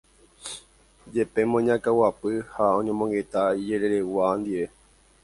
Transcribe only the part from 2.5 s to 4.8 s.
ha oñemongeta ijereregua ndive.